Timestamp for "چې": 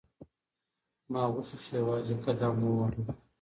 1.65-1.71